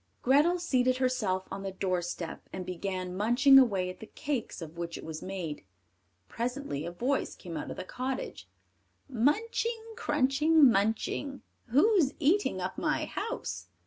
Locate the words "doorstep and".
1.71-2.65